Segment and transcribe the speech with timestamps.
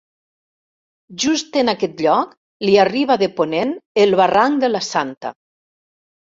[1.23, 2.33] Just en aquest lloc
[2.69, 3.77] li arriba de ponent
[4.07, 5.37] el barranc de la Santa.